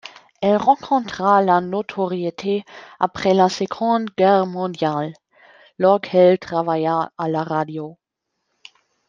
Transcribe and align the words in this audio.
Elle 0.41 0.57
rencontra 0.57 1.43
la 1.43 1.61
notoriété 1.61 2.65
après 2.99 3.35
la 3.35 3.49
Seconde 3.49 4.09
Guerre 4.17 4.47
mondiale, 4.47 5.13
lorsqu'elle 5.77 6.39
travailla 6.39 7.11
à 7.19 7.29
la 7.29 7.43
radio. 7.43 7.99